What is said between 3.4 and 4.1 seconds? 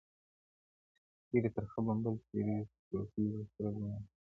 سره ګلونه,